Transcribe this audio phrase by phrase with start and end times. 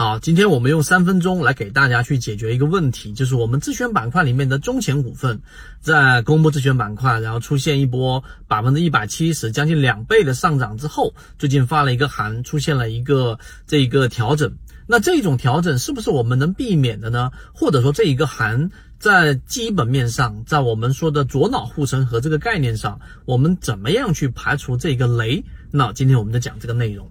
[0.00, 5.42] 好，今天我们用三分钟来给大家去解决一个问题，就是我们自选板块里面的中潜股份，
[5.80, 14.56] 在公布自选板块，然后出现一波百分之一百七十，将近两倍的上涨之后，最近发了一个函，出现了一个这一个调整。
[14.86, 17.32] 那这种调整是不是我们能避免的呢？
[17.52, 18.70] 或者说这一个函
[19.00, 25.42] 在基本面上，在我们说的左脑护城河这个概念上，我们怎么样去排除这个雷？
[25.72, 27.10] 那今天我们就讲这个内容。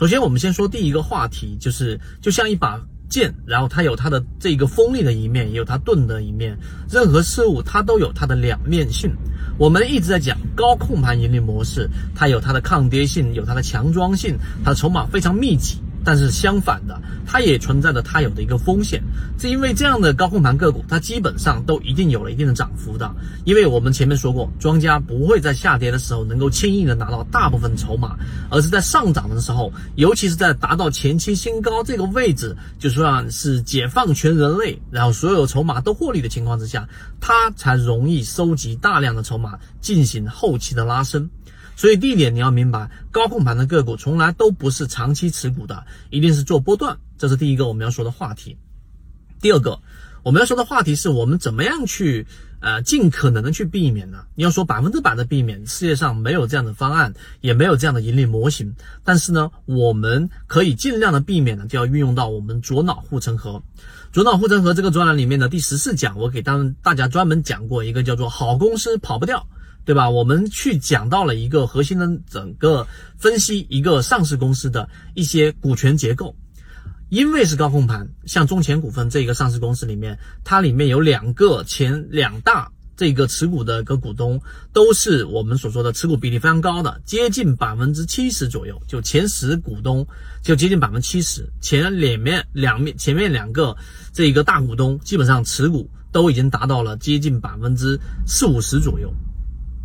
[0.00, 2.80] 首先，我们先说第一个话题，就是就像一把
[3.10, 6.56] 剑，然后它有它的这个锋利的一面，也有它钝的一面。
[6.90, 9.14] 任何事物它都有它的两面性。
[9.58, 15.76] 我们一直在讲高控盘盈利模式，它有它的抗跌性，有它的强装性，它的筹码非常密集。
[16.04, 19.02] 但是相反的，它也存在着它有的一个风险，
[19.38, 23.10] 是因为这样的高控盘个股，它基本上都一定有了一定的涨幅的。
[23.44, 28.16] 因为我们前面说过，庄家不会在下跌的时候能够轻易的拿到大部分筹码，
[28.50, 36.88] 而是在上涨的时候，尤其是在达到前期新高这个位置，就算是解放全人类，然后所有筹码都获利的情况之下，
[37.20, 41.28] 它才容易收集大量的筹码进行后期的拉升。
[41.80, 48.58] 所以第一点你要明白，高控盘的个股从来都不是长期持股的，一定是做波段，这是第一个我们要说的话题。
[49.40, 49.80] 第二个
[50.22, 52.26] 我们要说的话题是我们怎么样去
[52.60, 54.26] 呃尽可能的去避免呢？
[54.34, 58.74] 你要说百分之百的避免，世界上没有这样的方案，也没有这样的盈利模型。
[59.02, 63.62] 但是呢，我们可以尽量的避免呢，就要运用到我们左脑护城河。
[64.12, 69.48] 左脑护城河这个专栏里面的第十四讲，我给大大家专门讲过一个叫做好公司跑不掉。
[69.84, 70.10] 对吧？
[70.10, 72.86] 我们去讲到了一个核心的整个
[73.18, 76.36] 分析，一个上市公司的一些股权结构。
[77.08, 84.40] 因为是高控盘，像中前股份这个上市公司里面，它里面有两个前两大这个持股的个股东，
[84.72, 90.06] 都是我们所说的持股比例非常高的，接近百分之七十左右，就前十股东
[90.40, 93.76] 就接近百分之七十，前两面两面前面两个
[94.12, 99.12] 这个大股东基本上持股都已经达到了接近百分之四五十左右。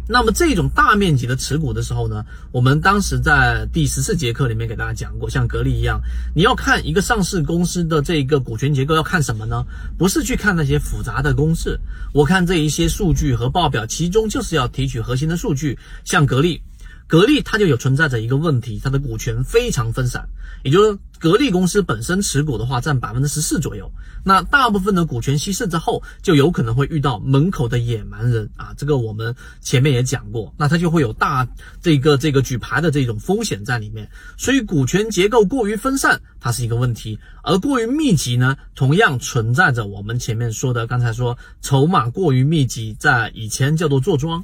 [0.08, 6.02] 那么这种大面积的持股的时候呢，我们当时在第十四节课里面给大家讲过，像格力一样，
[6.36, 9.66] 你要看一个上市公司的这个股权结构，要看什么呢？
[9.98, 11.80] 不是去看那些复杂的公式，
[12.14, 16.62] 我看这一些数据和报表，其中就是要提取核心的数据，像格力。
[17.08, 20.28] 格力它就有存在着一个问题，它的股权非常分散，
[20.64, 23.92] 也就是说格力公司本身持股的话占百分之十四左右，
[24.24, 28.50] 那大部分的股权稀释之后，就有可能会遇到门口的野蛮人。
[28.58, 31.48] 啊，这个我们前面也讲过，那它就会有大
[31.82, 44.44] 这个这个举牌的这种风险在里面，所以股权结构过于分散，它是一个问题，而过于密集呢，同样存在着我们前面说的，刚才说筹码过于密集，在以前叫做坐庄。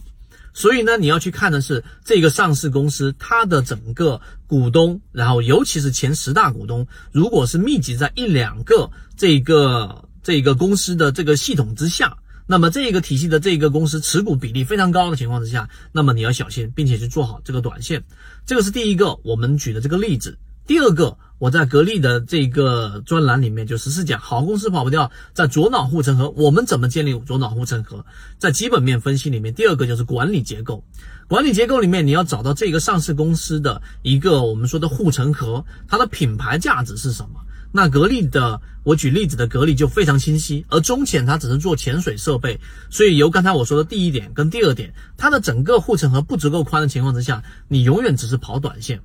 [0.53, 12.17] 所以呢，你要去看的是这个上市公司它的整个股东，然后尤其是前十大股东，如果是密集在一两个这个这个公司的这个系统之下，
[12.47, 18.03] 那么这个体系的这个公司持股比例非常高的情况之下，那么你要小心，并且去做好这个短线。
[18.45, 20.37] 这个是第一个我们举的这个例子。
[20.67, 28.05] 第二个，我在格力的这个专栏里面就实时讲，好公司跑不掉，在左脑护城河，我们怎么建立左脑护城河？
[28.37, 30.83] 在基本面分析里面，第二个就是管理结构。
[31.27, 37.41] 管理结构里面，你要找到这个上市公司的一个我们说的护城河，它的品牌价值是什么？
[37.73, 49.01] 那格力的，我举例子的格力就非常清晰，而中潜它只是做潜水设备，所以由刚才我说的第一点跟第二点，它的整个护城河不足够宽的情况之下，你永远只是跑短线。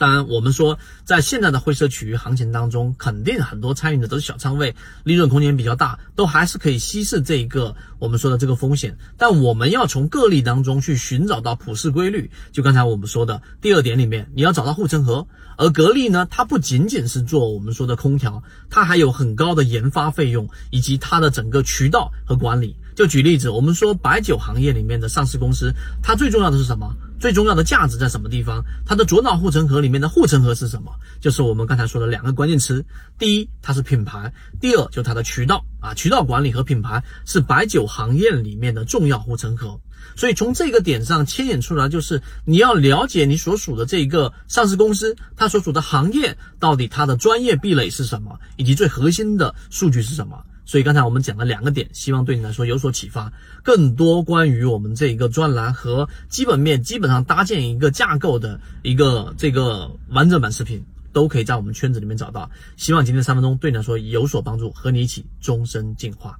[0.00, 4.74] 当然，我们说在现在的灰色区域行情当中，肯定很多参与的都是小仓位，
[5.04, 8.96] 利润空间比较大，都还是可以稀释这一个我们说的这个风险。
[9.18, 15.26] 但我们要从个例当中去寻找到普世规律，就刚才我们说的第二点里面，你要找到护城河。
[15.58, 22.74] 而格力呢，它不仅仅是做我们说的空调，它还有很高的研发费用，以及它的整个渠道和管理。
[23.00, 25.72] 就举例子，我们说白酒行业里面的上市公司，
[26.02, 26.94] 它最重要的是什么？
[27.18, 28.62] 最重要的价值在什么地方？
[28.84, 30.92] 它的左脑护城河里面的护城河是什么？
[31.18, 32.84] 就是我们刚才说的两个关键词：
[33.18, 34.30] 第一，它是品牌；
[34.60, 39.80] 第二，就它的渠道啊，渠道管理和品牌是白酒行业里面的重要护城河。
[40.14, 50.44] 所以从这个点上牵引出来，就是你要了解你所属的这个上市公司，它所属的行业到底它的专业壁垒是什么，以及最核心的数据是什么。
[50.70, 53.32] 所以刚才我们讲了两个点，希望对你来说有所启发。
[53.64, 60.80] 更多关于我们这一个专栏和基本面基本上搭建一个架构的一个这个完整版视频，
[61.12, 62.48] 都可以在我们圈子里面找到。
[62.76, 66.38] 希望今天三分钟对你来说有所帮助，和你一起终身进化。